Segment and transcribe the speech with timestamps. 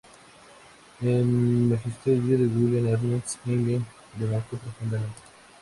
[1.01, 3.79] El magisterio de William Ernest Henley
[4.19, 5.19] le marcó profundamente.